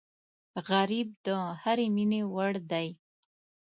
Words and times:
غریب 0.69 1.07
د 1.25 1.27
هرې 1.61 1.87
مینې 1.95 2.21
وړ 2.33 2.53
دی 2.71 2.87